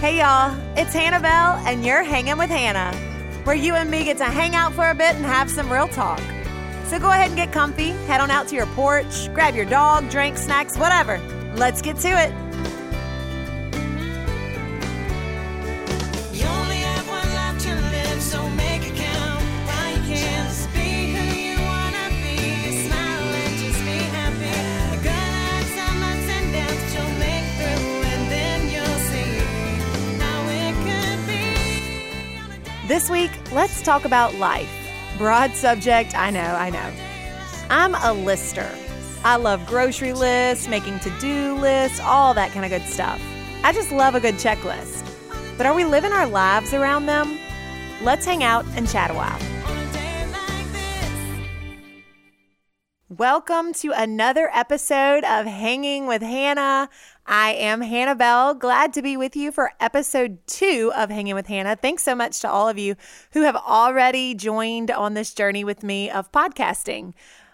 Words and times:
Hey 0.00 0.20
y'all, 0.20 0.56
it's 0.78 0.94
Hannah 0.94 1.20
Bell, 1.20 1.60
and 1.66 1.84
you're 1.84 2.02
hanging 2.02 2.38
with 2.38 2.48
Hannah, 2.48 2.96
where 3.44 3.54
you 3.54 3.74
and 3.74 3.90
me 3.90 4.02
get 4.02 4.16
to 4.16 4.24
hang 4.24 4.54
out 4.54 4.72
for 4.72 4.88
a 4.88 4.94
bit 4.94 5.14
and 5.14 5.26
have 5.26 5.50
some 5.50 5.70
real 5.70 5.88
talk. 5.88 6.22
So 6.86 6.98
go 6.98 7.10
ahead 7.10 7.26
and 7.26 7.36
get 7.36 7.52
comfy, 7.52 7.90
head 8.06 8.22
on 8.22 8.30
out 8.30 8.48
to 8.48 8.56
your 8.56 8.64
porch, 8.68 9.30
grab 9.34 9.54
your 9.54 9.66
dog, 9.66 10.08
drink, 10.08 10.38
snacks, 10.38 10.78
whatever. 10.78 11.18
Let's 11.54 11.82
get 11.82 11.98
to 11.98 12.08
it. 12.08 12.32
This 32.90 33.08
week, 33.08 33.30
let's 33.52 33.82
talk 33.82 34.04
about 34.04 34.34
life. 34.34 34.68
Broad 35.16 35.54
subject, 35.54 36.12
I 36.18 36.30
know, 36.30 36.40
I 36.40 36.70
know. 36.70 36.92
I'm 37.70 37.94
a 37.94 38.12
lister. 38.12 38.68
I 39.22 39.36
love 39.36 39.64
grocery 39.68 40.12
lists, 40.12 40.66
making 40.66 40.98
to 40.98 41.10
do 41.20 41.54
lists, 41.54 42.00
all 42.00 42.34
that 42.34 42.50
kind 42.50 42.64
of 42.64 42.70
good 42.72 42.88
stuff. 42.88 43.22
I 43.62 43.72
just 43.72 43.92
love 43.92 44.16
a 44.16 44.20
good 44.20 44.34
checklist. 44.34 45.08
But 45.56 45.66
are 45.66 45.74
we 45.74 45.84
living 45.84 46.10
our 46.10 46.26
lives 46.26 46.74
around 46.74 47.06
them? 47.06 47.38
Let's 48.02 48.26
hang 48.26 48.42
out 48.42 48.64
and 48.74 48.90
chat 48.90 49.12
a 49.12 49.14
while. 49.14 49.38
Welcome 53.20 53.74
to 53.74 53.92
another 53.92 54.48
episode 54.50 55.24
of 55.24 55.44
Hanging 55.44 56.06
with 56.06 56.22
Hannah. 56.22 56.88
I 57.26 57.52
am 57.52 57.82
Hannah 57.82 58.14
Bell. 58.14 58.54
Glad 58.54 58.94
to 58.94 59.02
be 59.02 59.14
with 59.18 59.36
you 59.36 59.52
for 59.52 59.72
episode 59.78 60.38
two 60.46 60.90
of 60.96 61.10
Hanging 61.10 61.34
with 61.34 61.46
Hannah. 61.46 61.76
Thanks 61.76 62.02
so 62.02 62.14
much 62.14 62.40
to 62.40 62.50
all 62.50 62.66
of 62.66 62.78
you 62.78 62.96
who 63.32 63.42
have 63.42 63.56
already 63.56 64.34
joined 64.34 64.90
on 64.90 65.12
this 65.12 65.34
journey 65.34 65.64
with 65.64 65.82
me 65.82 66.08
of 66.08 66.32
podcasting. 66.32 67.12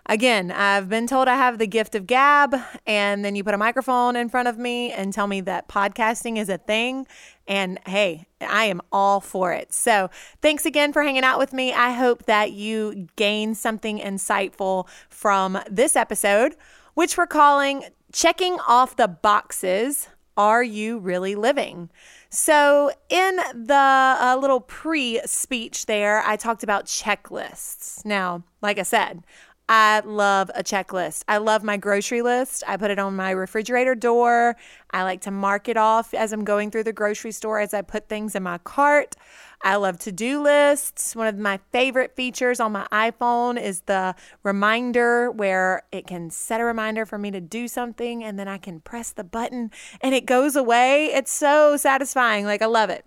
Again, 0.08 0.52
I've 0.52 0.88
been 0.88 1.08
told 1.08 1.26
I 1.26 1.34
have 1.34 1.58
the 1.58 1.66
gift 1.66 1.96
of 1.96 2.06
gab, 2.06 2.54
and 2.86 3.24
then 3.24 3.34
you 3.34 3.42
put 3.42 3.54
a 3.54 3.58
microphone 3.58 4.14
in 4.14 4.28
front 4.28 4.46
of 4.46 4.56
me 4.56 4.92
and 4.92 5.12
tell 5.12 5.26
me 5.26 5.40
that 5.40 5.66
podcasting 5.66 6.38
is 6.38 6.48
a 6.48 6.58
thing. 6.58 7.08
And 7.48 7.78
hey, 7.86 8.26
I 8.40 8.64
am 8.64 8.80
all 8.90 9.20
for 9.20 9.52
it. 9.52 9.72
So 9.72 10.10
thanks 10.42 10.66
again 10.66 10.92
for 10.92 11.02
hanging 11.02 11.24
out 11.24 11.38
with 11.38 11.52
me. 11.52 11.72
I 11.72 11.92
hope 11.92 12.24
that 12.26 12.52
you 12.52 13.08
gain 13.16 13.54
something 13.54 13.98
insightful 13.98 14.88
from 15.08 15.58
this 15.70 15.96
episode, 15.96 16.56
which 16.94 17.16
we're 17.16 17.26
calling 17.26 17.84
Checking 18.12 18.58
Off 18.66 18.96
the 18.96 19.08
Boxes. 19.08 20.08
Are 20.36 20.62
you 20.62 20.98
really 20.98 21.34
living? 21.34 21.88
So, 22.28 22.90
in 23.08 23.36
the 23.36 23.74
uh, 23.74 24.36
little 24.38 24.60
pre 24.60 25.20
speech 25.24 25.86
there, 25.86 26.22
I 26.26 26.36
talked 26.36 26.62
about 26.62 26.84
checklists. 26.84 28.04
Now, 28.04 28.42
like 28.60 28.78
I 28.78 28.82
said, 28.82 29.24
I 29.68 30.00
love 30.04 30.48
a 30.54 30.62
checklist. 30.62 31.24
I 31.26 31.38
love 31.38 31.64
my 31.64 31.76
grocery 31.76 32.22
list. 32.22 32.62
I 32.68 32.76
put 32.76 32.92
it 32.92 33.00
on 33.00 33.16
my 33.16 33.30
refrigerator 33.32 33.96
door. 33.96 34.56
I 34.92 35.02
like 35.02 35.22
to 35.22 35.32
mark 35.32 35.68
it 35.68 35.76
off 35.76 36.14
as 36.14 36.32
I'm 36.32 36.44
going 36.44 36.70
through 36.70 36.84
the 36.84 36.92
grocery 36.92 37.32
store 37.32 37.58
as 37.58 37.74
I 37.74 37.82
put 37.82 38.08
things 38.08 38.36
in 38.36 38.44
my 38.44 38.58
cart. 38.58 39.16
I 39.62 39.74
love 39.76 39.98
to 40.00 40.12
do 40.12 40.40
lists. 40.40 41.16
One 41.16 41.26
of 41.26 41.36
my 41.36 41.58
favorite 41.72 42.14
features 42.14 42.60
on 42.60 42.72
my 42.72 42.86
iPhone 42.92 43.60
is 43.60 43.80
the 43.82 44.14
reminder 44.44 45.32
where 45.32 45.82
it 45.90 46.06
can 46.06 46.30
set 46.30 46.60
a 46.60 46.64
reminder 46.64 47.04
for 47.04 47.18
me 47.18 47.32
to 47.32 47.40
do 47.40 47.66
something 47.66 48.22
and 48.22 48.38
then 48.38 48.46
I 48.46 48.58
can 48.58 48.78
press 48.78 49.10
the 49.10 49.24
button 49.24 49.72
and 50.00 50.14
it 50.14 50.26
goes 50.26 50.54
away. 50.54 51.06
It's 51.06 51.32
so 51.32 51.76
satisfying. 51.76 52.44
Like, 52.44 52.62
I 52.62 52.66
love 52.66 52.90
it. 52.90 53.04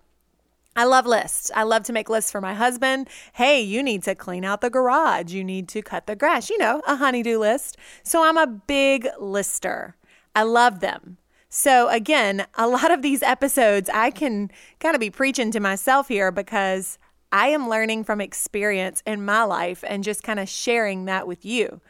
I 0.76 0.84
love 0.84 1.04
lists. 1.04 1.50
I 1.54 1.64
love 1.64 1.82
to 1.84 1.92
make 1.92 2.08
lists 2.08 2.30
for 2.30 2.40
my 2.40 2.54
husband. 2.54 3.08
Hey, 3.32 3.60
you 3.60 3.82
need 3.82 4.02
to 4.04 4.14
clean 4.14 4.44
out 4.44 4.60
the 4.60 4.70
garage. 4.70 5.32
You 5.32 5.42
need 5.42 5.68
to 5.68 5.82
cut 5.82 6.06
the 6.06 6.16
grass. 6.16 6.48
You 6.48 6.58
know, 6.58 6.80
a 6.86 6.96
honeydew 6.96 7.38
list. 7.38 7.76
So 8.02 8.24
I'm 8.24 8.38
a 8.38 8.46
big 8.46 9.08
lister. 9.18 9.96
I 10.34 10.44
love 10.44 10.80
them. 10.80 11.18
So 11.48 11.88
again, 11.88 12.46
a 12.54 12.68
lot 12.68 12.92
of 12.92 13.02
these 13.02 13.22
episodes 13.22 13.90
I 13.92 14.10
can 14.10 14.50
kind 14.78 14.94
of 14.94 15.00
be 15.00 15.10
preaching 15.10 15.50
to 15.50 15.60
myself 15.60 16.06
here 16.06 16.30
because 16.30 16.98
I 17.32 17.48
am 17.48 17.68
learning 17.68 18.04
from 18.04 18.20
experience 18.20 19.02
in 19.04 19.24
my 19.24 19.42
life 19.42 19.82
and 19.86 20.04
just 20.04 20.22
kind 20.22 20.38
of 20.38 20.48
sharing 20.48 21.06
that 21.06 21.26
with 21.26 21.44
you. 21.44 21.80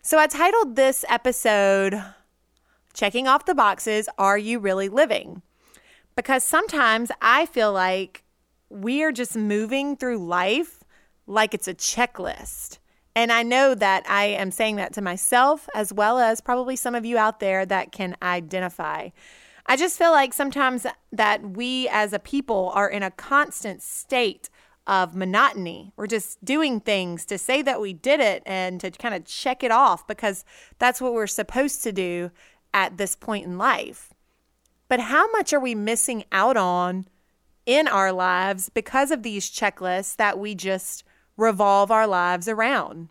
So 0.00 0.18
I 0.18 0.26
titled 0.26 0.76
this 0.76 1.04
episode 1.10 2.02
Checking 2.94 3.28
Off 3.28 3.44
the 3.44 3.54
Boxes 3.54 4.08
Are 4.16 4.38
You 4.38 4.58
Really 4.58 4.88
Living? 4.88 5.42
because 6.16 6.44
sometimes 6.44 7.10
I 7.22 7.46
feel 7.46 7.72
like 7.72 8.24
we 8.70 9.02
are 9.02 9.12
just 9.12 9.36
moving 9.36 9.96
through 9.96 10.26
life 10.26 10.82
like 11.26 11.52
it's 11.52 11.68
a 11.68 11.74
checklist. 11.74 12.78
And 13.14 13.32
I 13.32 13.42
know 13.42 13.74
that 13.74 14.08
I 14.08 14.26
am 14.26 14.50
saying 14.50 14.76
that 14.76 14.92
to 14.94 15.02
myself 15.02 15.68
as 15.74 15.92
well 15.92 16.18
as 16.18 16.40
probably 16.40 16.76
some 16.76 16.94
of 16.94 17.04
you 17.04 17.18
out 17.18 17.40
there 17.40 17.66
that 17.66 17.92
can 17.92 18.16
identify. 18.22 19.10
I 19.66 19.76
just 19.76 19.98
feel 19.98 20.12
like 20.12 20.32
sometimes 20.32 20.86
that 21.12 21.50
we 21.50 21.88
as 21.88 22.12
a 22.12 22.18
people 22.18 22.70
are 22.74 22.88
in 22.88 23.02
a 23.02 23.10
constant 23.10 23.82
state 23.82 24.48
of 24.86 25.14
monotony. 25.14 25.92
We're 25.96 26.06
just 26.06 26.44
doing 26.44 26.80
things 26.80 27.26
to 27.26 27.38
say 27.38 27.62
that 27.62 27.80
we 27.80 27.92
did 27.92 28.20
it 28.20 28.42
and 28.46 28.80
to 28.80 28.90
kind 28.90 29.14
of 29.14 29.24
check 29.24 29.62
it 29.62 29.70
off 29.70 30.06
because 30.06 30.44
that's 30.78 31.00
what 31.00 31.12
we're 31.12 31.26
supposed 31.26 31.82
to 31.82 31.92
do 31.92 32.30
at 32.72 32.96
this 32.96 33.14
point 33.14 33.44
in 33.44 33.58
life. 33.58 34.12
But 34.88 35.00
how 35.00 35.30
much 35.30 35.52
are 35.52 35.60
we 35.60 35.74
missing 35.74 36.24
out 36.32 36.56
on 36.56 37.06
in 37.66 37.88
our 37.88 38.12
lives 38.12 38.68
because 38.68 39.10
of 39.10 39.22
these 39.22 39.50
checklists 39.50 40.16
that 40.16 40.38
we 40.38 40.54
just 40.54 41.04
revolve 41.36 41.90
our 41.90 42.06
lives 42.06 42.48
around? 42.48 43.08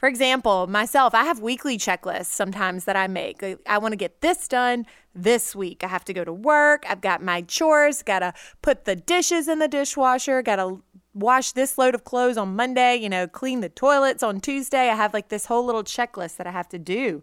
For 0.00 0.08
example, 0.08 0.66
myself, 0.66 1.14
I 1.14 1.24
have 1.24 1.40
weekly 1.40 1.76
checklists 1.76 2.26
sometimes 2.26 2.86
that 2.86 2.96
I 2.96 3.06
make. 3.06 3.44
I 3.66 3.76
want 3.76 3.92
to 3.92 3.96
get 3.96 4.22
this 4.22 4.48
done 4.48 4.86
this 5.14 5.54
week. 5.54 5.84
I 5.84 5.88
have 5.88 6.06
to 6.06 6.14
go 6.14 6.24
to 6.24 6.32
work. 6.32 6.84
I've 6.88 7.02
got 7.02 7.22
my 7.22 7.42
chores, 7.42 8.02
got 8.02 8.20
to 8.20 8.32
put 8.62 8.86
the 8.86 8.96
dishes 8.96 9.46
in 9.46 9.58
the 9.58 9.68
dishwasher, 9.68 10.40
got 10.40 10.56
to 10.56 10.82
wash 11.12 11.52
this 11.52 11.76
load 11.76 11.94
of 11.94 12.04
clothes 12.04 12.38
on 12.38 12.56
Monday, 12.56 12.96
you 12.96 13.10
know, 13.10 13.26
clean 13.26 13.60
the 13.60 13.68
toilets 13.68 14.22
on 14.22 14.40
Tuesday. 14.40 14.88
I 14.88 14.94
have 14.94 15.12
like 15.12 15.28
this 15.28 15.44
whole 15.46 15.66
little 15.66 15.84
checklist 15.84 16.38
that 16.38 16.46
I 16.46 16.50
have 16.50 16.68
to 16.70 16.78
do. 16.78 17.22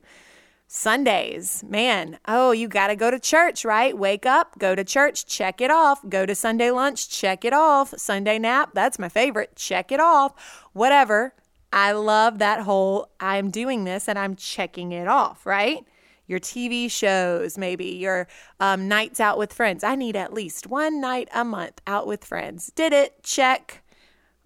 Sundays, 0.69 1.63
man, 1.65 2.19
oh, 2.27 2.51
you 2.51 2.67
got 2.67 2.87
to 2.87 2.95
go 2.97 3.09
to 3.09 3.19
church, 3.19 3.63
right? 3.63 3.97
Wake 3.97 4.25
up, 4.25 4.59
go 4.59 4.75
to 4.75 4.83
church, 4.83 5.25
check 5.25 5.61
it 5.61 5.71
off. 5.71 6.01
Go 6.09 6.25
to 6.25 6.35
Sunday 6.35 6.71
lunch, 6.71 7.07
check 7.09 7.45
it 7.45 7.53
off. 7.53 7.93
Sunday 7.97 8.37
nap, 8.37 8.71
that's 8.73 8.99
my 8.99 9.07
favorite, 9.07 9.55
check 9.55 9.93
it 9.93 10.01
off. 10.01 10.67
Whatever. 10.73 11.33
I 11.71 11.93
love 11.93 12.39
that 12.39 12.61
whole 12.61 13.09
I'm 13.19 13.49
doing 13.49 13.85
this 13.85 14.09
and 14.09 14.19
I'm 14.19 14.35
checking 14.35 14.91
it 14.91 15.07
off, 15.07 15.45
right? 15.45 15.85
Your 16.27 16.39
TV 16.39 16.91
shows, 16.91 17.57
maybe 17.57 17.85
your 17.85 18.27
um, 18.59 18.89
nights 18.89 19.21
out 19.21 19.37
with 19.37 19.53
friends. 19.53 19.85
I 19.85 19.95
need 19.95 20.17
at 20.17 20.33
least 20.33 20.67
one 20.67 20.99
night 20.99 21.29
a 21.33 21.45
month 21.45 21.79
out 21.87 22.07
with 22.07 22.25
friends. 22.25 22.73
Did 22.75 22.91
it, 22.91 23.23
check. 23.23 23.83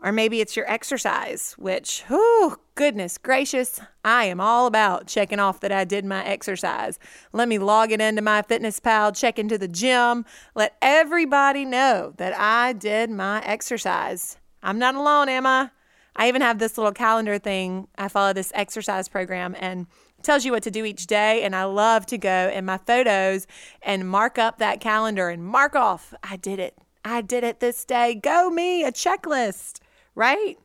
Or 0.04 0.12
maybe 0.12 0.42
it's 0.42 0.56
your 0.56 0.70
exercise, 0.70 1.54
which, 1.60 2.04
whew, 2.08 2.58
goodness 2.74 3.20
gracious, 3.20 3.80
I 4.04 4.26
am 4.26 4.42
all 4.42 4.66
about 4.66 5.06
checking 5.06 5.40
off 5.40 5.60
that 5.60 5.72
I 5.72 5.84
did 5.86 6.06
my 6.06 6.26
exercise. 6.26 6.98
Let 7.34 7.48
me 7.48 7.60
log 7.60 7.92
it 7.92 8.02
into 8.02 8.24
my 8.24 8.42
fitness 8.42 8.80
pal, 8.80 9.12
check 9.12 9.38
into 9.38 9.60
the 9.60 9.68
gym, 9.68 10.26
let 10.56 10.76
everybody 10.82 11.66
know 11.66 12.14
that 12.18 12.36
I 12.36 12.74
did 12.74 13.12
my 13.12 13.44
exercise. 13.46 14.38
I'm 14.64 14.80
not 14.80 14.96
alone, 14.96 15.30
am 15.30 15.46
I? 15.46 15.70
I 16.16 16.28
even 16.28 16.42
have 16.42 16.60
this 16.60 16.78
little 16.78 16.94
calendar 16.94 17.38
thing. 17.38 17.88
I 17.98 18.08
follow 18.08 18.34
this 18.34 18.52
exercise 18.56 19.08
program 19.08 19.56
and 19.60 19.88
tells 20.24 20.46
you 20.46 20.52
what 20.52 20.64
to 20.64 20.72
do 20.72 20.84
each 20.84 21.08
day. 21.08 21.44
And 21.44 21.56
I 21.56 21.64
love 21.66 22.06
to 22.08 22.18
go 22.18 22.52
in 22.54 22.66
my 22.66 22.78
photos 22.78 23.48
and 23.82 24.10
mark 24.10 24.38
up 24.38 24.58
that 24.58 24.82
calendar 24.82 25.30
and 25.30 25.44
mark 25.44 25.76
off, 25.76 26.14
I 26.24 26.38
did 26.38 26.60
it. 26.60 26.78
I 27.04 27.22
did 27.22 27.44
it 27.44 27.60
this 27.60 27.84
day. 27.86 28.14
Go 28.16 28.50
me, 28.50 28.84
a 28.84 28.92
checklist, 28.92 29.80
right? 30.16 30.58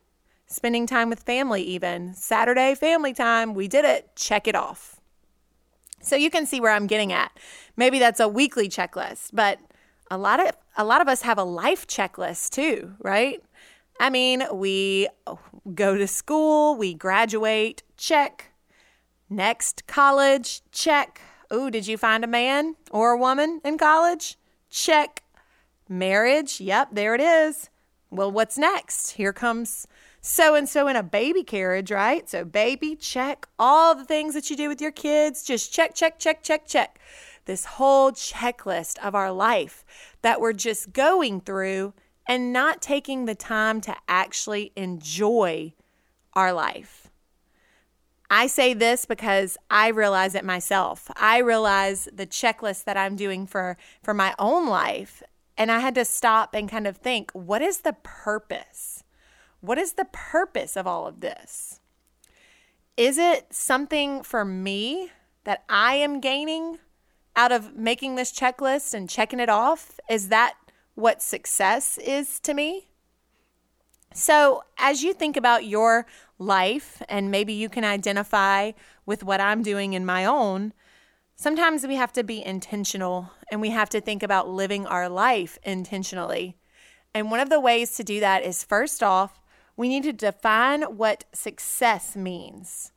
Spending 0.47 0.87
time 0.87 1.11
with 1.11 1.23
family, 1.23 1.63
even 1.63 2.15
Saturday 2.15 2.75
family 2.75 3.13
time, 3.13 3.55
we 3.55 3.67
did 3.69 3.85
it. 3.85 4.15
Check 4.15 4.47
it 4.47 4.55
off. 4.55 5.01
So 6.01 6.15
you 6.15 6.31
can 6.31 6.47
see 6.47 6.61
where 6.61 6.73
I'm 6.73 6.87
getting 6.87 7.13
at. 7.13 7.33
Maybe 7.77 7.99
that's 7.99 8.21
a 8.21 8.29
weekly 8.29 8.69
checklist, 8.69 9.31
but 9.33 9.59
a 10.11 10.17
lot 10.17 10.39
of 10.39 10.57
a 10.77 10.85
lot 10.85 11.01
of 11.01 11.09
us 11.09 11.23
have 11.23 11.39
a 11.39 11.45
life 11.45 11.87
checklist 11.87 12.51
too, 12.51 12.95
right? 13.01 13.43
I 13.99 14.11
mean, 14.11 14.45
we 14.53 15.09
go 15.75 15.97
to 15.97 16.07
school, 16.07 16.77
we 16.77 16.95
graduate, 16.95 17.83
check. 17.97 18.53
Next, 19.29 19.87
college, 19.87 20.63
check. 20.71 21.21
Oh, 21.51 21.71
did 21.71 21.87
you 21.87 21.97
find 21.97 22.23
a 22.23 22.29
man 22.29 22.77
or 22.91 23.13
a 23.13 23.19
woman 23.19 23.61
in 23.65 23.79
college? 23.79 24.37
Check. 24.71 25.23
Marriage, 25.89 26.61
yep, 26.61 26.89
there 26.93 27.15
it 27.15 27.21
is. 27.21 27.71
Well, 28.11 28.31
what's 28.31 28.57
next? 28.57 29.13
Here 29.13 29.33
comes 29.33 29.87
so 30.21 30.55
and 30.55 30.69
so 30.69 30.89
in 30.89 30.97
a 30.97 31.03
baby 31.03 31.43
carriage, 31.43 31.91
right? 31.91 32.29
So, 32.29 32.45
baby, 32.45 32.97
check. 32.97 33.47
All 33.59 33.95
the 33.95 34.05
things 34.05 34.35
that 34.35 34.49
you 34.51 34.57
do 34.57 34.69
with 34.69 34.81
your 34.81 34.93
kids, 34.93 35.43
just 35.43 35.73
check, 35.73 35.95
check, 35.95 36.19
check, 36.19 36.43
check, 36.43 36.67
check. 36.67 37.01
this 37.47 37.65
whole 37.65 38.13
checklist 38.13 38.99
of 38.99 39.15
our 39.15 39.33
life 39.33 39.85
that 40.23 40.41
we're 40.41 40.53
just 40.53 40.93
going 40.93 41.41
through 41.41 41.95
and 42.29 42.53
not 42.53 42.83
taking 42.83 43.25
the 43.25 43.35
time 43.35 43.81
to 43.81 43.97
actually 44.09 44.73
enjoy 44.77 45.73
our 46.35 46.53
life. 46.53 47.09
I 48.29 48.49
say 48.49 48.75
this 48.75 49.07
because 49.07 49.57
I 49.71 49.89
realize 49.89 50.35
it 50.35 50.45
myself. 50.45 51.09
I 51.17 51.39
realize 51.39 52.09
the 52.13 52.27
checklist 52.27 52.85
that 52.85 52.97
I'm 52.97 53.15
doing 53.15 53.47
for 53.47 53.77
for 54.03 54.13
my 54.13 54.35
own 54.39 54.69
life 54.69 55.23
and 55.57 55.71
I 55.71 55.81
had 55.81 55.95
to 55.95 56.05
stop 56.05 56.55
and 56.55 56.69
kind 56.69 56.87
of 56.87 56.97
think, 56.97 57.31
what 57.33 57.63
is 57.63 57.81
the 57.81 57.95
purpose? 58.03 59.05
What 59.61 59.79
is 59.79 59.95
the 59.95 60.07
purpose 60.07 60.77
of 60.77 60.87
all 60.87 61.07
of 61.07 61.21
this? 61.21 61.81
Is 62.97 63.19
it 63.19 63.53
something 63.53 64.23
for 64.23 64.45
me 64.45 65.11
that 65.45 65.65
I 65.69 65.95
am 65.95 66.21
gaining 66.21 66.79
out 67.35 67.53
of 67.53 67.77
making 67.77 68.15
this 68.15 68.33
checklist 68.33 68.95
and 68.95 69.09
checking 69.09 69.41
it 69.41 69.49
off? 69.49 69.99
Is 70.09 70.29
that 70.29 70.55
what 70.95 71.23
success 71.23 71.99
is 71.99 72.41
to 72.41 72.55
me? 72.55 72.89
So, 74.15 74.63
as 74.79 75.03
you 75.03 75.13
think 75.13 75.37
about 75.37 75.67
your 75.67 76.07
life, 76.39 77.03
and 77.09 77.31
maybe 77.31 77.53
you 77.53 77.69
can 77.69 77.85
identify 77.85 78.73
with 79.05 79.23
what 79.23 79.43
I'm 79.43 79.63
doing 79.63 79.93
in 79.93 80.07
my 80.07 80.25
own, 80.25 80.73
sometimes 81.37 81.87
we 81.87 81.95
have 81.95 82.13
to 82.15 82.25
be 82.25 82.45
intentional 82.45 83.31
and 83.51 83.61
we 83.61 83.71
have 83.71 83.91
to 83.91 84.01
think 84.01 84.23
about 84.23 84.49
living 84.49 84.87
our 84.87 85.09
life 85.09 85.59
intentionally. 85.63 86.57
And 87.15 87.31
one 87.31 87.41
of 87.41 87.51
the 87.51 87.61
ways 87.61 87.95
to 87.97 88.05
do 88.05 88.21
that 88.21 88.43
is 88.43 88.65
first 88.65 89.03
off, 89.03 89.41
we 89.77 89.89
need 89.89 90.03
to 90.05 90.13
define 90.13 90.83
what 90.83 91.25
success 91.33 92.17
means. 92.17 92.93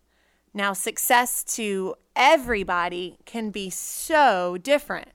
Now, 0.54 0.74
success 0.74 1.44
to 1.56 1.96
everybody 2.16 3.18
can 3.26 3.52
be 3.52 3.70
so 3.70 4.58
different. 4.58 5.10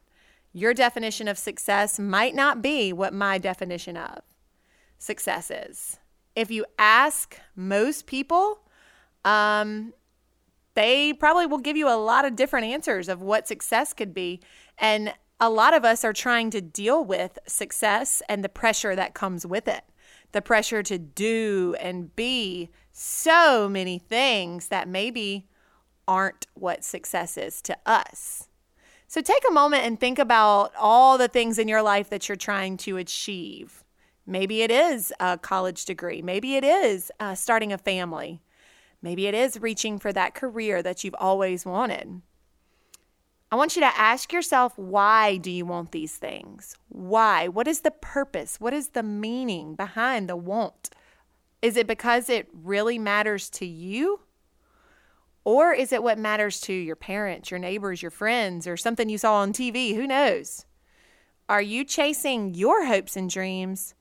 Your 0.53 0.73
definition 0.73 1.27
of 1.27 1.37
success 1.37 1.99
might 1.99 2.35
not 2.35 2.62
be 2.62 2.93
what 2.93 3.12
my 3.12 3.38
definition 3.38 3.97
of 3.97 4.23
success 4.99 5.50
is. 5.50 5.99
If 6.37 6.50
you 6.50 6.65
ask 6.79 7.38
most 7.56 8.06
people, 8.06 8.61
um, 9.25 9.93
they 10.75 11.12
probably 11.12 11.47
will 11.47 11.59
give 11.59 11.76
you 11.76 11.88
a 11.88 11.97
lot 11.97 12.25
of 12.25 12.37
different 12.37 12.67
answers 12.67 13.09
of 13.09 13.23
what 13.23 13.49
success 13.49 13.93
could 13.93 14.12
be. 14.12 14.41
And 14.79 15.15
a 15.41 15.50
lot 15.50 15.75
of 15.75 15.85
us 15.85 16.05
are 16.05 16.12
trying 16.12 16.50
to 16.50 16.61
deal 16.61 17.05
with 17.05 17.38
success 17.47 18.23
and 18.29 18.43
the 18.43 18.49
pressure 18.49 18.94
that 18.97 19.15
comes 19.15 19.47
with 19.47 19.69
it 19.69 19.85
the 20.35 20.43
pressure 20.43 20.82
to 20.82 20.99
do 20.99 21.75
and 21.81 22.15
be 22.17 22.69
so 22.93 23.69
many 23.69 23.99
things 23.99 24.69
that 24.69 24.88
maybe 24.88 25.47
aren't 26.06 26.47
what 26.55 26.85
success 26.85 27.38
is 27.38 27.62
to 27.62 27.77
us. 27.87 28.49
So 29.06 29.20
take 29.20 29.43
a 29.49 29.53
moment 29.53 29.85
and 29.85 29.99
think 29.99 30.19
about 30.19 30.73
all 30.77 31.17
the 31.17 31.29
things 31.29 31.59
in 31.59 31.69
your 31.69 31.82
life 31.82 32.11
that 32.11 32.29
you're 32.29 32.37
trying 32.37 32.77
to 32.79 32.97
achieve. 32.97 33.85
Maybe 34.27 34.62
it 34.62 34.73
is 34.73 35.12
a 35.20 35.38
college 35.38 35.85
degree, 35.85 36.20
maybe 36.20 36.56
it 36.56 36.65
is 36.65 37.12
uh, 37.20 37.37
starting 37.37 37.73
a 37.73 37.79
family, 37.79 38.41
maybe 39.05 39.29
it 39.29 39.35
is 39.35 39.61
reaching 39.61 39.99
for 39.99 40.12
that 40.12 40.35
career 40.35 40.83
that 40.83 41.05
you've 41.05 41.15
always 41.21 41.65
wanted. 41.65 42.23
I 43.53 43.56
want 43.56 43.77
you 43.77 43.83
to 43.83 43.99
ask 43.99 44.33
yourself 44.33 44.73
why 44.77 45.37
do 45.37 45.51
you 45.51 45.65
want 45.65 45.93
these 45.93 46.17
things? 46.17 46.75
Why? 46.89 47.47
What 47.47 47.69
is 47.69 47.83
the 47.83 47.93
purpose? 47.93 48.59
What 48.59 48.75
is 48.75 48.89
the 48.89 49.05
meaning 49.05 49.77
behind 49.77 50.29
the 50.29 50.35
want? 50.35 50.91
Is 51.62 51.77
it 51.77 51.87
because 51.87 52.29
it 52.29 52.49
really 52.53 52.99
matters 52.99 53.49
to 53.51 53.67
you? 53.67 54.21
Or 55.45 55.73
is 55.73 55.93
it 55.93 56.03
what 56.03 56.19
matters 56.19 56.59
to 56.62 56.73
your 56.73 56.97
parents, 56.97 57.51
your 57.51 57.61
neighbors, 57.61 58.01
your 58.03 58.11
friends, 58.11 58.67
or 58.67 58.77
something 58.77 59.09
you 59.09 59.19
saw 59.19 59.35
on 59.35 59.53
TV? 59.53 59.95
Who 59.95 60.06
knows? 60.06 60.65
Are 61.49 61.62
you 61.62 61.85
chasing 61.85 62.55
your 62.55 62.87
hopes 62.87 63.17
and 63.17 63.29
dreams 63.29 63.95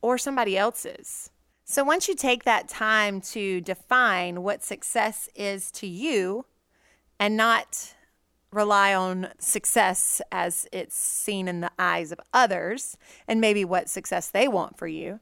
or 0.00 0.16
somebody 0.16 0.56
else's? 0.56 1.30
So 1.70 1.84
once 1.84 2.08
you 2.08 2.14
take 2.14 2.44
that 2.44 2.66
time 2.66 3.20
to 3.32 3.60
define 3.60 4.42
what 4.42 4.64
success 4.64 5.28
is 5.34 5.70
to 5.72 5.86
you 5.86 6.46
and 7.20 7.36
not 7.36 7.94
rely 8.50 8.94
on 8.94 9.28
success 9.38 10.22
as 10.32 10.66
it's 10.72 10.96
seen 10.96 11.46
in 11.46 11.60
the 11.60 11.70
eyes 11.78 12.10
of 12.10 12.20
others 12.32 12.96
and 13.28 13.38
maybe 13.38 13.66
what 13.66 13.90
success 13.90 14.30
they 14.30 14.48
want 14.48 14.78
for 14.78 14.86
you, 14.86 15.20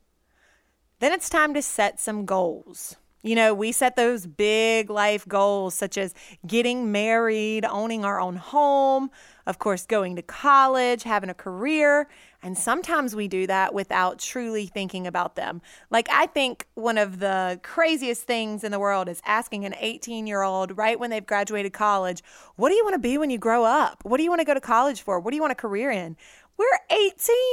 then 1.00 1.12
it's 1.12 1.28
time 1.28 1.52
to 1.52 1.60
set 1.60 1.98
some 1.98 2.24
goals. 2.24 2.94
You 3.24 3.34
know, 3.34 3.52
we 3.52 3.72
set 3.72 3.96
those 3.96 4.24
big 4.28 4.88
life 4.88 5.26
goals 5.26 5.74
such 5.74 5.98
as 5.98 6.14
getting 6.46 6.92
married, 6.92 7.64
owning 7.64 8.04
our 8.04 8.20
own 8.20 8.36
home, 8.36 9.10
of 9.48 9.58
course, 9.58 9.84
going 9.84 10.14
to 10.14 10.22
college, 10.22 11.02
having 11.02 11.28
a 11.28 11.34
career. 11.34 12.08
And 12.46 12.56
sometimes 12.56 13.16
we 13.16 13.26
do 13.26 13.48
that 13.48 13.74
without 13.74 14.20
truly 14.20 14.66
thinking 14.66 15.04
about 15.04 15.34
them. 15.34 15.60
Like, 15.90 16.08
I 16.12 16.26
think 16.26 16.68
one 16.74 16.96
of 16.96 17.18
the 17.18 17.58
craziest 17.64 18.22
things 18.22 18.62
in 18.62 18.70
the 18.70 18.78
world 18.78 19.08
is 19.08 19.20
asking 19.26 19.64
an 19.64 19.74
18 19.80 20.28
year 20.28 20.42
old 20.42 20.78
right 20.78 20.96
when 21.00 21.10
they've 21.10 21.26
graduated 21.26 21.72
college, 21.72 22.22
What 22.54 22.68
do 22.68 22.76
you 22.76 22.84
want 22.84 22.94
to 22.94 23.00
be 23.00 23.18
when 23.18 23.30
you 23.30 23.38
grow 23.38 23.64
up? 23.64 24.04
What 24.04 24.18
do 24.18 24.22
you 24.22 24.30
want 24.30 24.42
to 24.42 24.44
go 24.44 24.54
to 24.54 24.60
college 24.60 25.02
for? 25.02 25.18
What 25.18 25.32
do 25.32 25.34
you 25.34 25.42
want 25.42 25.50
a 25.50 25.56
career 25.56 25.90
in? 25.90 26.16
We're 26.56 26.78
18. 26.88 27.10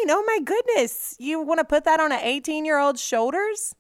Oh 0.10 0.24
my 0.28 0.40
goodness. 0.46 1.16
You 1.18 1.42
want 1.42 1.58
to 1.58 1.66
put 1.66 1.86
that 1.86 2.00
on 2.00 2.12
an 2.12 2.20
18 2.22 2.64
year 2.64 2.78
old's 2.78 3.02
shoulders? 3.02 3.74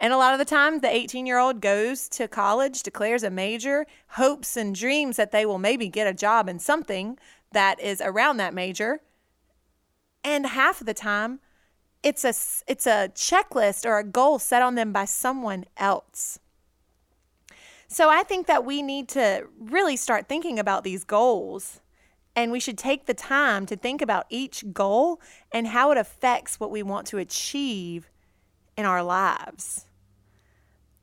And 0.00 0.12
a 0.12 0.16
lot 0.16 0.32
of 0.32 0.40
the 0.40 0.44
time, 0.44 0.80
the 0.80 0.92
18 0.92 1.24
year 1.24 1.38
old 1.38 1.60
goes 1.60 2.08
to 2.08 2.26
college, 2.26 2.82
declares 2.82 3.22
a 3.22 3.30
major, 3.30 3.86
hopes 4.08 4.56
and 4.56 4.74
dreams 4.74 5.18
that 5.18 5.30
they 5.30 5.46
will 5.46 5.60
maybe 5.60 5.86
get 5.86 6.08
a 6.08 6.12
job 6.12 6.48
in 6.48 6.58
something 6.58 7.16
that 7.52 7.78
is 7.78 8.00
around 8.04 8.38
that 8.38 8.54
major. 8.54 9.02
And 10.24 10.46
half 10.46 10.80
of 10.80 10.86
the 10.86 10.94
time, 10.94 11.40
it's 12.02 12.24
a, 12.24 12.34
it's 12.70 12.86
a 12.86 13.10
checklist 13.14 13.84
or 13.84 13.98
a 13.98 14.04
goal 14.04 14.38
set 14.38 14.62
on 14.62 14.74
them 14.74 14.92
by 14.92 15.04
someone 15.04 15.64
else. 15.76 16.38
So 17.88 18.08
I 18.08 18.22
think 18.22 18.46
that 18.46 18.64
we 18.64 18.82
need 18.82 19.08
to 19.10 19.46
really 19.58 19.96
start 19.96 20.28
thinking 20.28 20.58
about 20.58 20.82
these 20.82 21.04
goals. 21.04 21.80
And 22.34 22.50
we 22.50 22.60
should 22.60 22.78
take 22.78 23.04
the 23.04 23.14
time 23.14 23.66
to 23.66 23.76
think 23.76 24.00
about 24.00 24.24
each 24.30 24.72
goal 24.72 25.20
and 25.52 25.66
how 25.66 25.90
it 25.92 25.98
affects 25.98 26.58
what 26.58 26.70
we 26.70 26.82
want 26.82 27.06
to 27.08 27.18
achieve 27.18 28.10
in 28.76 28.86
our 28.86 29.02
lives. 29.02 29.84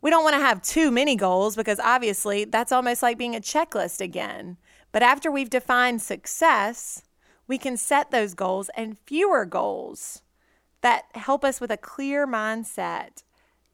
We 0.01 0.09
don't 0.09 0.23
want 0.23 0.35
to 0.35 0.41
have 0.41 0.61
too 0.61 0.91
many 0.91 1.15
goals 1.15 1.55
because 1.55 1.79
obviously 1.79 2.45
that's 2.45 2.71
almost 2.71 3.03
like 3.03 3.17
being 3.17 3.35
a 3.35 3.41
checklist 3.41 4.01
again. 4.01 4.57
But 4.91 5.03
after 5.03 5.31
we've 5.31 5.49
defined 5.49 6.01
success, 6.01 7.03
we 7.49 7.57
can 7.57 7.75
set 7.75 8.11
those 8.11 8.35
goals 8.35 8.69
and 8.77 8.97
fewer 9.05 9.43
goals 9.43 10.21
that 10.81 11.05
help 11.15 11.43
us 11.43 11.59
with 11.59 11.71
a 11.71 11.77
clear 11.77 12.25
mindset 12.25 13.23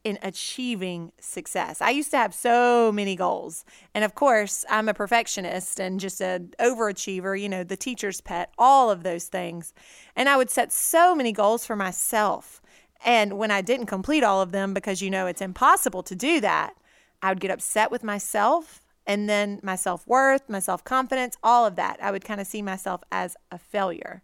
in 0.06 0.18
achieving 0.22 1.12
success. 1.20 1.82
I 1.82 1.90
used 1.90 2.12
to 2.12 2.18
have 2.18 2.34
so 2.34 2.92
many 2.92 3.16
goals. 3.16 3.66
And 3.94 4.06
of 4.06 4.16
course, 4.16 4.64
I'm 4.70 4.88
a 4.88 4.94
perfectionist 4.94 5.80
and 5.80 6.00
just 6.00 6.22
an 6.22 6.54
overachiever, 6.60 7.40
you 7.40 7.50
know, 7.50 7.64
the 7.64 7.76
teacher's 7.76 8.22
pet, 8.22 8.52
all 8.58 8.90
of 8.90 9.04
those 9.04 9.26
things. 9.26 9.74
And 10.16 10.30
I 10.30 10.38
would 10.38 10.50
set 10.50 10.72
so 10.72 11.14
many 11.14 11.34
goals 11.34 11.66
for 11.66 11.76
myself. 11.76 12.62
And 13.04 13.38
when 13.38 13.52
I 13.52 13.62
didn't 13.62 13.88
complete 13.88 14.24
all 14.24 14.42
of 14.42 14.54
them, 14.54 14.74
because 14.74 15.02
you 15.02 15.10
know 15.10 15.28
it's 15.28 15.42
impossible 15.42 16.04
to 16.04 16.16
do 16.16 16.40
that, 16.40 16.76
I 17.22 17.30
would 17.30 17.42
get 17.42 17.52
upset 17.52 17.92
with 17.92 18.04
myself 18.04 18.85
and 19.08 19.30
then 19.30 19.60
my 19.64 19.76
self 19.76 20.08
worth, 20.08 20.50
my 20.50 20.60
self 20.60 20.84
confidence, 20.84 21.38
all 21.44 21.66
of 21.66 21.76
that. 21.76 21.98
I 22.02 22.12
would 22.12 22.26
kind 22.26 22.42
of 22.42 22.48
see 22.48 22.62
myself 22.62 23.02
as 23.12 23.36
a 23.52 23.58
failure. 23.58 24.24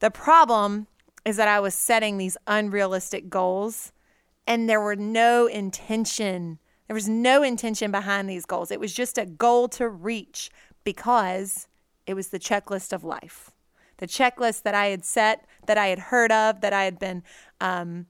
The 0.00 0.10
problem 0.10 0.86
is 1.24 1.36
that 1.36 1.48
I 1.48 1.60
was 1.60 1.74
setting 1.74 2.16
these 2.16 2.36
unrealistic 2.46 3.28
goals 3.28 3.92
and 4.46 4.68
there 4.68 4.80
were 4.80 4.96
no 4.96 5.46
intention. 5.46 6.58
There 6.88 6.94
was 6.94 7.08
no 7.08 7.42
intention 7.42 7.90
behind 7.90 8.28
these 8.28 8.46
goals. 8.46 8.70
It 8.70 8.80
was 8.80 8.92
just 8.92 9.18
a 9.18 9.26
goal 9.26 9.68
to 9.68 9.88
reach 9.88 10.50
because 10.82 11.68
it 12.06 12.14
was 12.14 12.28
the 12.28 12.38
checklist 12.38 12.92
of 12.92 13.04
life. 13.04 13.50
The 13.98 14.06
checklist 14.06 14.62
that 14.62 14.74
I 14.74 14.86
had 14.86 15.04
set, 15.04 15.44
that 15.66 15.76
I 15.76 15.88
had 15.88 15.98
heard 15.98 16.32
of, 16.32 16.62
that 16.62 16.72
I 16.72 16.84
had 16.84 16.98
been 16.98 17.22
um, 17.60 18.06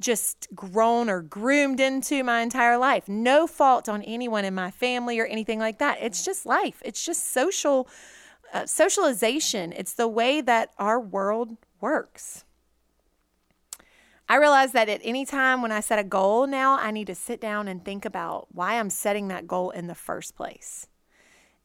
just 0.00 0.48
grown 0.54 1.08
or 1.08 1.22
groomed 1.22 1.80
into 1.80 2.24
my 2.24 2.40
entire 2.40 2.76
life. 2.76 3.08
No 3.08 3.46
fault 3.46 3.88
on 3.88 4.02
anyone 4.02 4.44
in 4.44 4.54
my 4.54 4.70
family 4.70 5.18
or 5.20 5.26
anything 5.26 5.58
like 5.58 5.78
that. 5.78 5.98
It's 6.00 6.24
just 6.24 6.46
life. 6.46 6.82
It's 6.84 7.04
just 7.04 7.32
social 7.32 7.88
uh, 8.52 8.66
socialization. 8.66 9.72
It's 9.72 9.94
the 9.94 10.08
way 10.08 10.40
that 10.40 10.70
our 10.78 11.00
world 11.00 11.56
works. 11.80 12.44
I 14.28 14.36
realize 14.36 14.72
that 14.72 14.88
at 14.88 15.00
any 15.04 15.26
time 15.26 15.60
when 15.60 15.72
I 15.72 15.80
set 15.80 15.98
a 15.98 16.04
goal 16.04 16.46
now, 16.46 16.78
I 16.78 16.90
need 16.90 17.08
to 17.08 17.14
sit 17.14 17.40
down 17.40 17.68
and 17.68 17.84
think 17.84 18.04
about 18.04 18.46
why 18.52 18.78
I'm 18.78 18.90
setting 18.90 19.28
that 19.28 19.46
goal 19.46 19.70
in 19.70 19.86
the 19.86 19.94
first 19.94 20.34
place. 20.34 20.86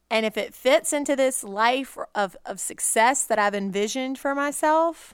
And 0.10 0.26
if 0.26 0.36
it 0.36 0.56
fits 0.56 0.92
into 0.92 1.16
this 1.16 1.44
life 1.44 1.98
of, 2.16 2.36
of 2.46 2.60
success 2.60 3.24
that 3.26 3.40
I've 3.40 3.54
envisioned 3.54 4.18
for 4.18 4.34
myself, 4.34 5.14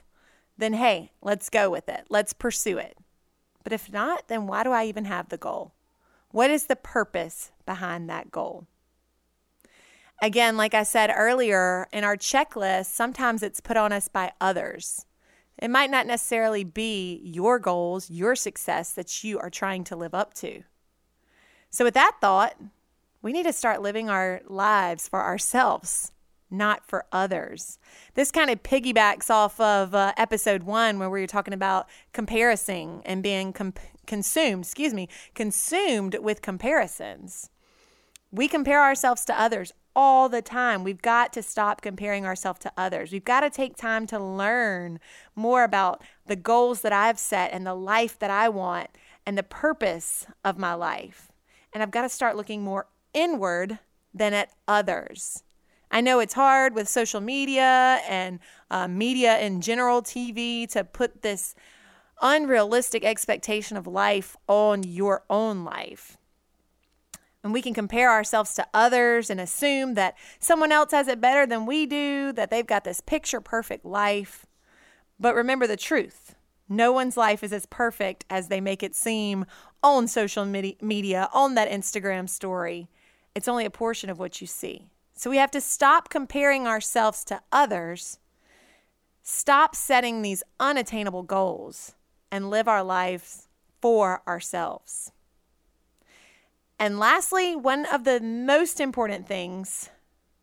then 0.58 0.72
hey, 0.72 1.12
let's 1.20 1.50
go 1.50 1.70
with 1.70 1.88
it. 1.88 2.06
Let's 2.08 2.32
pursue 2.32 2.78
it. 2.78 2.96
But 3.66 3.72
if 3.72 3.92
not, 3.92 4.28
then 4.28 4.46
why 4.46 4.62
do 4.62 4.70
I 4.70 4.84
even 4.84 5.06
have 5.06 5.28
the 5.28 5.36
goal? 5.36 5.72
What 6.30 6.52
is 6.52 6.66
the 6.66 6.76
purpose 6.76 7.50
behind 7.64 8.08
that 8.08 8.30
goal? 8.30 8.68
Again, 10.22 10.56
like 10.56 10.72
I 10.72 10.84
said 10.84 11.12
earlier, 11.12 11.88
in 11.92 12.04
our 12.04 12.16
checklist, 12.16 12.86
sometimes 12.86 13.42
it's 13.42 13.58
put 13.58 13.76
on 13.76 13.90
us 13.90 14.06
by 14.06 14.30
others. 14.40 15.04
It 15.58 15.66
might 15.66 15.90
not 15.90 16.06
necessarily 16.06 16.62
be 16.62 17.20
your 17.24 17.58
goals, 17.58 18.08
your 18.08 18.36
success 18.36 18.92
that 18.92 19.24
you 19.24 19.40
are 19.40 19.50
trying 19.50 19.82
to 19.82 19.96
live 19.96 20.14
up 20.14 20.32
to. 20.34 20.62
So, 21.68 21.84
with 21.84 21.94
that 21.94 22.18
thought, 22.20 22.54
we 23.20 23.32
need 23.32 23.46
to 23.46 23.52
start 23.52 23.82
living 23.82 24.08
our 24.08 24.42
lives 24.46 25.08
for 25.08 25.24
ourselves, 25.24 26.12
not 26.50 26.86
for 26.86 27.04
others. 27.12 27.78
This 28.14 28.30
kind 28.30 28.50
of 28.50 28.62
piggybacks 28.62 29.30
off 29.30 29.60
of 29.60 29.94
uh, 29.94 30.12
episode 30.16 30.62
one, 30.62 30.98
where 30.98 31.10
we 31.10 31.20
were 31.20 31.26
talking 31.26 31.54
about 31.54 31.88
comparison 32.12 33.02
and 33.04 33.22
being 33.22 33.54
consumed, 34.06 34.64
excuse 34.64 34.94
me, 34.94 35.08
consumed 35.34 36.16
with 36.20 36.42
comparisons. 36.42 37.50
We 38.30 38.48
compare 38.48 38.82
ourselves 38.82 39.24
to 39.26 39.40
others 39.40 39.72
all 39.94 40.28
the 40.28 40.42
time. 40.42 40.84
We've 40.84 41.00
got 41.00 41.32
to 41.32 41.42
stop 41.42 41.80
comparing 41.80 42.26
ourselves 42.26 42.60
to 42.60 42.72
others. 42.76 43.12
We've 43.12 43.24
got 43.24 43.40
to 43.40 43.50
take 43.50 43.76
time 43.76 44.06
to 44.08 44.18
learn 44.18 45.00
more 45.34 45.64
about 45.64 46.02
the 46.26 46.36
goals 46.36 46.82
that 46.82 46.92
I've 46.92 47.18
set 47.18 47.52
and 47.52 47.66
the 47.66 47.74
life 47.74 48.18
that 48.18 48.30
I 48.30 48.50
want 48.50 48.90
and 49.24 49.38
the 49.38 49.42
purpose 49.42 50.26
of 50.44 50.58
my 50.58 50.74
life. 50.74 51.32
And 51.72 51.82
I've 51.82 51.90
got 51.90 52.02
to 52.02 52.08
start 52.08 52.36
looking 52.36 52.62
more 52.62 52.86
inward 53.14 53.78
than 54.12 54.34
at 54.34 54.50
others. 54.68 55.42
I 55.96 56.02
know 56.02 56.20
it's 56.20 56.34
hard 56.34 56.74
with 56.74 56.90
social 56.90 57.22
media 57.22 58.02
and 58.06 58.38
uh, 58.70 58.86
media 58.86 59.38
in 59.38 59.62
general, 59.62 60.02
TV, 60.02 60.68
to 60.72 60.84
put 60.84 61.22
this 61.22 61.54
unrealistic 62.20 63.02
expectation 63.02 63.78
of 63.78 63.86
life 63.86 64.36
on 64.46 64.82
your 64.82 65.24
own 65.30 65.64
life. 65.64 66.18
And 67.42 67.50
we 67.50 67.62
can 67.62 67.72
compare 67.72 68.10
ourselves 68.10 68.52
to 68.56 68.66
others 68.74 69.30
and 69.30 69.40
assume 69.40 69.94
that 69.94 70.18
someone 70.38 70.70
else 70.70 70.92
has 70.92 71.08
it 71.08 71.18
better 71.18 71.46
than 71.46 71.64
we 71.64 71.86
do, 71.86 72.30
that 72.34 72.50
they've 72.50 72.66
got 72.66 72.84
this 72.84 73.00
picture 73.00 73.40
perfect 73.40 73.86
life. 73.86 74.44
But 75.18 75.34
remember 75.34 75.66
the 75.66 75.78
truth 75.78 76.34
no 76.68 76.92
one's 76.92 77.16
life 77.16 77.42
is 77.42 77.54
as 77.54 77.64
perfect 77.64 78.26
as 78.28 78.48
they 78.48 78.60
make 78.60 78.82
it 78.82 78.94
seem 78.94 79.46
on 79.82 80.08
social 80.08 80.44
media, 80.44 81.30
on 81.32 81.54
that 81.54 81.70
Instagram 81.70 82.28
story. 82.28 82.90
It's 83.34 83.48
only 83.48 83.64
a 83.64 83.70
portion 83.70 84.10
of 84.10 84.18
what 84.18 84.42
you 84.42 84.46
see. 84.46 84.90
So 85.16 85.30
we 85.30 85.38
have 85.38 85.50
to 85.52 85.62
stop 85.62 86.10
comparing 86.10 86.66
ourselves 86.66 87.24
to 87.24 87.40
others, 87.50 88.18
stop 89.22 89.74
setting 89.74 90.20
these 90.20 90.42
unattainable 90.60 91.22
goals, 91.22 91.94
and 92.30 92.50
live 92.50 92.68
our 92.68 92.82
lives 92.82 93.48
for 93.80 94.22
ourselves. 94.28 95.10
And 96.78 96.98
lastly, 96.98 97.56
one 97.56 97.86
of 97.86 98.04
the 98.04 98.20
most 98.20 98.78
important 98.78 99.26
things 99.26 99.90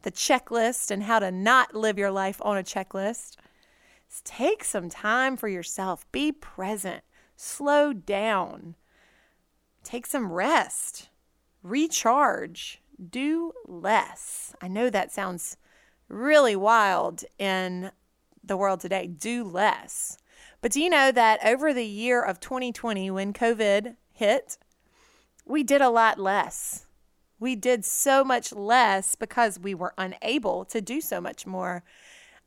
the 0.02 0.12
checklist 0.12 0.92
and 0.92 1.04
how 1.04 1.20
to 1.20 1.32
not 1.32 1.74
live 1.74 1.98
your 1.98 2.12
life 2.12 2.42
on 2.44 2.58
a 2.58 2.64
checklist 2.64 3.38
is 4.10 4.22
take 4.26 4.64
some 4.64 4.90
time 4.90 5.38
for 5.38 5.48
yourself. 5.48 6.06
Be 6.12 6.32
present. 6.32 7.04
Slow 7.38 7.94
down. 7.94 8.76
Take 9.84 10.06
some 10.06 10.32
rest. 10.32 11.10
Recharge. 11.62 12.83
Do 13.10 13.52
less. 13.66 14.54
I 14.62 14.68
know 14.68 14.90
that 14.90 15.12
sounds 15.12 15.58
really 16.08 16.56
wild 16.56 17.24
in 17.38 17.92
the 18.44 18.58
world 18.58 18.80
today. 18.80 19.08
Do 19.08 19.44
less. 19.44 20.18
But 20.62 20.72
do 20.72 20.82
you 20.82 20.90
know 20.90 21.12
that 21.12 21.44
over 21.46 21.74
the 21.74 21.86
year 21.86 22.22
of 22.22 22.40
2020, 22.40 23.12
when 23.12 23.34
COVID 23.34 23.96
hit, 24.12 24.58
we 25.46 25.64
did 25.64 25.82
a 25.82 25.90
lot 25.90 26.20
less. 26.20 26.86
We 27.40 27.56
did 27.56 27.84
so 27.84 28.24
much 28.24 28.54
less 28.54 29.16
because 29.16 29.60
we 29.60 29.74
were 29.74 29.94
unable 29.98 30.64
to 30.66 30.80
do 30.80 31.02
so 31.02 31.20
much 31.20 31.46
more. 31.46 31.84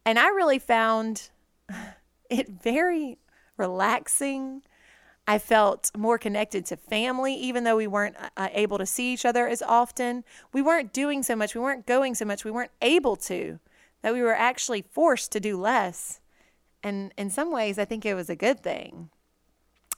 And 0.04 0.18
I 0.18 0.28
really 0.28 0.58
found 0.58 1.30
it 2.30 2.48
very 2.48 3.18
relaxing. 3.56 4.62
I 5.28 5.38
felt 5.38 5.90
more 5.97 6.18
connected 6.18 6.64
to 6.66 6.76
family, 6.76 7.35
even 7.35 7.64
though 7.64 7.76
we 7.76 7.88
weren't 7.88 8.16
uh, 8.37 8.49
able 8.52 8.78
to 8.78 8.87
see 8.87 9.12
each 9.12 9.25
other 9.25 9.49
as 9.49 9.61
often. 9.61 10.23
We 10.52 10.62
weren't 10.62 10.92
doing 10.92 11.23
so 11.23 11.35
much. 11.35 11.54
We 11.54 11.61
weren't 11.61 11.87
going 11.87 12.14
so 12.14 12.25
much. 12.25 12.45
We 12.45 12.52
weren't 12.52 12.71
able 12.80 13.16
to, 13.16 13.59
that 14.02 14.14
we 14.14 14.23
were 14.23 14.37
actually 14.37 14.83
forced 14.83 15.33
to 15.33 15.40
do 15.40 15.61
less. 15.61 16.21
And 16.83 17.12
in 17.18 17.30
some 17.30 17.50
ways, 17.50 17.78
I 17.78 17.85
think 17.85 18.06
it 18.06 18.14
was 18.14 18.30
a 18.30 18.37
good 18.37 18.62
thing. 18.62 19.11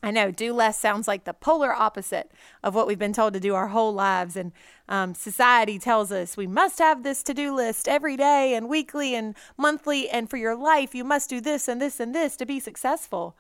I 0.03 0.13
know 0.13 0.31
do 0.31 0.53
less 0.55 0.79
sounds 0.79 1.09
like 1.09 1.25
the 1.25 1.35
polar 1.35 1.73
opposite 1.73 2.31
of 2.63 2.75
what 2.75 2.87
we've 2.87 2.99
been 2.99 3.13
told 3.13 3.33
to 3.35 3.41
do 3.41 3.57
our 3.57 3.69
whole 3.69 3.93
lives. 3.93 4.37
And 4.37 4.53
um, 4.89 5.13
society 5.13 5.79
tells 5.79 6.13
us 6.13 6.37
we 6.37 6.47
must 6.47 6.79
have 6.79 7.03
this 7.03 7.25
to 7.25 7.35
do 7.35 7.53
list 7.53 7.89
every 7.89 8.17
day 8.17 8.55
and 8.55 8.69
weekly 8.69 9.17
and 9.17 9.35
monthly. 9.57 10.09
And 10.09 10.31
for 10.31 10.37
your 10.37 10.55
life, 10.55 10.95
you 10.95 11.03
must 11.03 11.29
do 11.29 11.41
this 11.41 11.67
and 11.67 11.83
this 11.83 11.99
and 11.99 12.15
this 12.15 12.37
to 12.37 12.47
be 12.47 12.61
successful. 12.61 13.37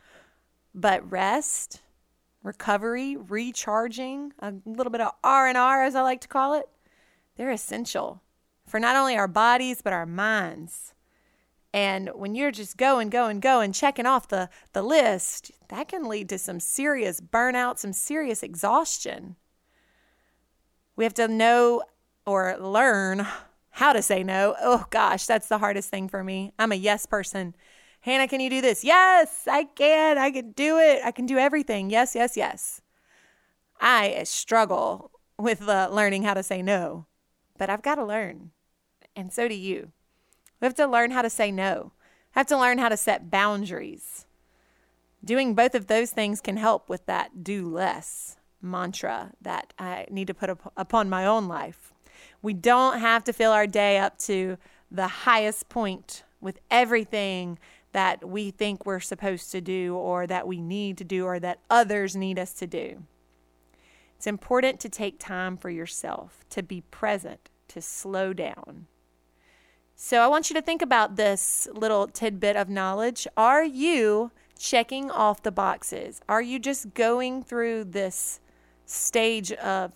But 0.80 1.10
rest, 1.10 1.82
recovery, 2.44 3.16
recharging, 3.16 4.32
a 4.38 4.54
little 4.64 4.92
bit 4.92 5.00
of 5.00 5.10
R&R 5.24 5.82
as 5.82 5.96
I 5.96 6.02
like 6.02 6.20
to 6.20 6.28
call 6.28 6.54
it, 6.54 6.68
they're 7.36 7.50
essential 7.50 8.22
for 8.64 8.78
not 8.78 8.94
only 8.94 9.16
our 9.16 9.26
bodies 9.26 9.82
but 9.82 9.92
our 9.92 10.06
minds. 10.06 10.94
And 11.74 12.10
when 12.14 12.36
you're 12.36 12.52
just 12.52 12.76
going, 12.76 13.10
going, 13.10 13.40
going, 13.40 13.72
checking 13.72 14.06
off 14.06 14.28
the, 14.28 14.50
the 14.72 14.82
list, 14.82 15.50
that 15.68 15.88
can 15.88 16.08
lead 16.08 16.28
to 16.28 16.38
some 16.38 16.60
serious 16.60 17.20
burnout, 17.20 17.78
some 17.78 17.92
serious 17.92 18.44
exhaustion. 18.44 19.34
We 20.94 21.02
have 21.02 21.14
to 21.14 21.26
know 21.26 21.82
or 22.24 22.56
learn 22.56 23.26
how 23.70 23.92
to 23.92 24.00
say 24.00 24.22
no. 24.22 24.54
Oh 24.60 24.86
gosh, 24.90 25.26
that's 25.26 25.48
the 25.48 25.58
hardest 25.58 25.90
thing 25.90 26.08
for 26.08 26.22
me. 26.22 26.52
I'm 26.56 26.70
a 26.70 26.76
yes 26.76 27.04
person. 27.04 27.56
Hannah, 28.08 28.26
can 28.26 28.40
you 28.40 28.48
do 28.48 28.62
this? 28.62 28.84
Yes, 28.84 29.46
I 29.46 29.64
can. 29.64 30.16
I 30.16 30.30
can 30.30 30.52
do 30.52 30.78
it. 30.78 31.02
I 31.04 31.10
can 31.10 31.26
do 31.26 31.36
everything. 31.36 31.90
Yes, 31.90 32.14
yes, 32.14 32.38
yes. 32.38 32.80
I 33.82 34.22
struggle 34.24 35.10
with 35.38 35.68
uh, 35.68 35.90
learning 35.92 36.22
how 36.22 36.32
to 36.32 36.42
say 36.42 36.62
no, 36.62 37.04
but 37.58 37.68
I've 37.68 37.82
got 37.82 37.96
to 37.96 38.04
learn. 38.06 38.52
And 39.14 39.30
so 39.30 39.46
do 39.46 39.54
you. 39.54 39.92
We 40.58 40.64
have 40.64 40.74
to 40.76 40.86
learn 40.86 41.10
how 41.10 41.20
to 41.20 41.28
say 41.28 41.52
no, 41.52 41.92
we 42.34 42.38
have 42.40 42.46
to 42.46 42.56
learn 42.56 42.78
how 42.78 42.88
to 42.88 42.96
set 42.96 43.30
boundaries. 43.30 44.24
Doing 45.22 45.54
both 45.54 45.74
of 45.74 45.86
those 45.86 46.10
things 46.10 46.40
can 46.40 46.56
help 46.56 46.88
with 46.88 47.04
that 47.04 47.44
do 47.44 47.68
less 47.68 48.38
mantra 48.62 49.32
that 49.42 49.74
I 49.78 50.06
need 50.08 50.28
to 50.28 50.34
put 50.34 50.48
up 50.48 50.72
upon 50.78 51.10
my 51.10 51.26
own 51.26 51.46
life. 51.46 51.92
We 52.40 52.54
don't 52.54 53.00
have 53.00 53.22
to 53.24 53.34
fill 53.34 53.52
our 53.52 53.66
day 53.66 53.98
up 53.98 54.16
to 54.20 54.56
the 54.90 55.08
highest 55.08 55.68
point 55.68 56.24
with 56.40 56.58
everything 56.70 57.58
that 57.92 58.28
we 58.28 58.50
think 58.50 58.84
we're 58.84 59.00
supposed 59.00 59.50
to 59.52 59.60
do 59.60 59.94
or 59.94 60.26
that 60.26 60.46
we 60.46 60.60
need 60.60 60.98
to 60.98 61.04
do 61.04 61.24
or 61.24 61.40
that 61.40 61.60
others 61.70 62.14
need 62.14 62.38
us 62.38 62.52
to 62.52 62.66
do. 62.66 63.04
It's 64.16 64.26
important 64.26 64.80
to 64.80 64.88
take 64.88 65.18
time 65.18 65.56
for 65.56 65.70
yourself, 65.70 66.44
to 66.50 66.62
be 66.62 66.82
present, 66.90 67.50
to 67.68 67.80
slow 67.80 68.32
down. 68.32 68.86
So 69.94 70.20
I 70.20 70.26
want 70.28 70.50
you 70.50 70.54
to 70.54 70.62
think 70.62 70.82
about 70.82 71.16
this 71.16 71.66
little 71.72 72.06
tidbit 72.06 72.56
of 72.56 72.68
knowledge. 72.68 73.26
Are 73.36 73.64
you 73.64 74.30
checking 74.58 75.10
off 75.10 75.42
the 75.42 75.52
boxes? 75.52 76.20
Are 76.28 76.42
you 76.42 76.58
just 76.58 76.94
going 76.94 77.42
through 77.42 77.84
this 77.84 78.40
stage 78.86 79.52
of 79.52 79.92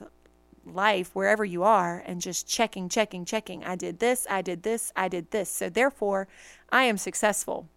life 0.65 1.11
wherever 1.15 1.45
you 1.45 1.63
are 1.65 2.03
and 2.07 2.21
just 2.21 2.49
checking, 2.49 2.89
checking, 2.89 3.25
checking? 3.25 3.65
I 3.65 3.77
did 3.77 3.99
this, 3.99 4.27
I 4.31 4.43
did 4.43 4.63
this, 4.63 4.93
I 4.97 5.09
did 5.09 5.31
this. 5.31 5.49
So 5.49 5.69
therefore, 5.69 6.29
I 6.71 6.85
am 6.85 6.97
successful. 6.97 7.69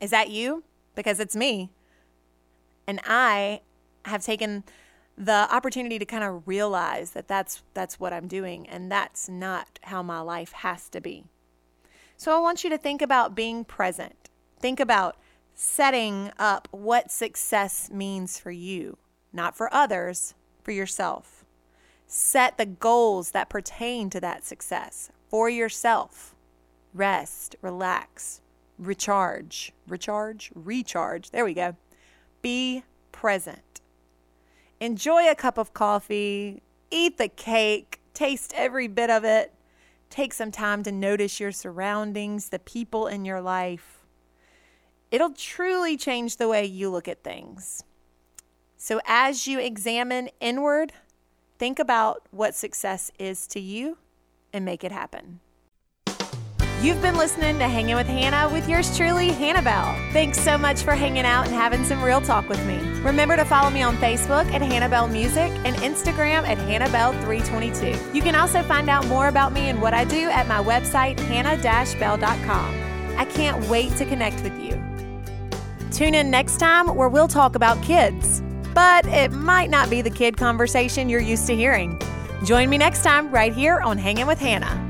Is 0.00 0.10
that 0.10 0.30
you? 0.30 0.64
Because 0.94 1.20
it's 1.20 1.36
me. 1.36 1.70
And 2.86 3.00
I 3.04 3.60
have 4.04 4.22
taken 4.22 4.64
the 5.18 5.48
opportunity 5.52 5.98
to 5.98 6.04
kind 6.04 6.22
of 6.22 6.46
realize 6.46 7.12
that 7.12 7.26
that's 7.26 7.62
that's 7.74 7.98
what 7.98 8.12
I'm 8.12 8.28
doing 8.28 8.68
and 8.68 8.92
that's 8.92 9.28
not 9.28 9.78
how 9.82 10.02
my 10.02 10.20
life 10.20 10.52
has 10.52 10.88
to 10.90 11.00
be. 11.00 11.24
So 12.16 12.36
I 12.36 12.40
want 12.40 12.64
you 12.64 12.70
to 12.70 12.78
think 12.78 13.02
about 13.02 13.34
being 13.34 13.64
present. 13.64 14.30
Think 14.60 14.80
about 14.80 15.16
setting 15.54 16.30
up 16.38 16.68
what 16.70 17.10
success 17.10 17.90
means 17.90 18.38
for 18.38 18.50
you, 18.50 18.98
not 19.32 19.56
for 19.56 19.72
others, 19.72 20.34
for 20.62 20.70
yourself. 20.70 21.44
Set 22.06 22.56
the 22.56 22.66
goals 22.66 23.30
that 23.32 23.48
pertain 23.48 24.10
to 24.10 24.20
that 24.20 24.44
success 24.44 25.10
for 25.28 25.48
yourself. 25.50 26.34
Rest, 26.94 27.56
relax, 27.62 28.40
recharge, 28.78 29.72
recharge, 29.86 30.50
recharge. 30.54 31.30
There 31.30 31.44
we 31.44 31.54
go. 31.54 31.76
Be 32.42 32.84
present. 33.12 33.80
Enjoy 34.80 35.30
a 35.30 35.34
cup 35.34 35.58
of 35.58 35.72
coffee, 35.72 36.62
eat 36.90 37.18
the 37.18 37.28
cake, 37.28 38.00
taste 38.14 38.52
every 38.54 38.88
bit 38.88 39.10
of 39.10 39.24
it. 39.24 39.52
Take 40.10 40.34
some 40.34 40.52
time 40.52 40.82
to 40.84 40.92
notice 40.92 41.40
your 41.40 41.52
surroundings, 41.52 42.50
the 42.50 42.58
people 42.58 43.06
in 43.06 43.24
your 43.24 43.40
life. 43.40 44.04
It'll 45.10 45.32
truly 45.32 45.96
change 45.96 46.36
the 46.36 46.48
way 46.48 46.64
you 46.64 46.90
look 46.90 47.08
at 47.08 47.24
things. 47.24 47.82
So, 48.76 49.00
as 49.06 49.46
you 49.48 49.58
examine 49.58 50.28
inward, 50.40 50.92
think 51.58 51.78
about 51.78 52.22
what 52.30 52.54
success 52.54 53.10
is 53.18 53.46
to 53.48 53.60
you 53.60 53.98
and 54.52 54.64
make 54.64 54.84
it 54.84 54.92
happen. 54.92 55.40
You've 56.86 57.02
been 57.02 57.16
listening 57.16 57.58
to 57.58 57.66
Hanging 57.66 57.96
with 57.96 58.06
Hannah 58.06 58.48
with 58.52 58.68
yours 58.68 58.96
truly, 58.96 59.32
Hannah 59.32 59.60
Bell. 59.60 59.92
Thanks 60.12 60.40
so 60.40 60.56
much 60.56 60.82
for 60.82 60.94
hanging 60.94 61.24
out 61.24 61.46
and 61.46 61.52
having 61.52 61.82
some 61.82 62.00
real 62.00 62.20
talk 62.20 62.48
with 62.48 62.64
me. 62.64 62.76
Remember 63.00 63.34
to 63.34 63.44
follow 63.44 63.70
me 63.70 63.82
on 63.82 63.96
Facebook 63.96 64.48
at 64.52 64.62
Hannah 64.62 64.88
Bell 64.88 65.08
Music 65.08 65.50
and 65.64 65.74
Instagram 65.78 66.46
at 66.46 66.58
Hannah 66.58 66.88
Bell 66.90 67.10
322. 67.24 68.14
You 68.14 68.22
can 68.22 68.36
also 68.36 68.62
find 68.62 68.88
out 68.88 69.04
more 69.08 69.26
about 69.26 69.52
me 69.52 69.62
and 69.62 69.82
what 69.82 69.94
I 69.94 70.04
do 70.04 70.30
at 70.30 70.46
my 70.46 70.62
website, 70.62 71.18
hannah-bell.com. 71.18 73.18
I 73.18 73.24
can't 73.24 73.68
wait 73.68 73.96
to 73.96 74.04
connect 74.04 74.44
with 74.44 74.56
you. 74.62 74.80
Tune 75.90 76.14
in 76.14 76.30
next 76.30 76.58
time 76.58 76.94
where 76.94 77.08
we'll 77.08 77.26
talk 77.26 77.56
about 77.56 77.82
kids, 77.82 78.42
but 78.74 79.04
it 79.06 79.32
might 79.32 79.70
not 79.70 79.90
be 79.90 80.02
the 80.02 80.10
kid 80.10 80.36
conversation 80.36 81.08
you're 81.08 81.18
used 81.18 81.48
to 81.48 81.56
hearing. 81.56 82.00
Join 82.44 82.70
me 82.70 82.78
next 82.78 83.02
time 83.02 83.28
right 83.32 83.52
here 83.52 83.80
on 83.80 83.98
Hanging 83.98 84.28
with 84.28 84.38
Hannah. 84.38 84.85